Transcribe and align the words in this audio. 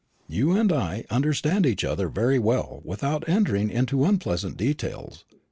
"You 0.27 0.53
and 0.53 0.73
I 0.73 1.05
understand 1.11 1.63
each 1.67 1.83
other 1.83 2.09
very 2.09 2.39
well 2.39 2.81
without 2.83 3.29
entering 3.29 3.69
into 3.69 4.03
unpleasant 4.03 4.57
details. 4.57 5.25